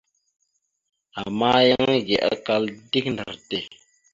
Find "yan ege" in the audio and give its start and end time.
1.69-2.17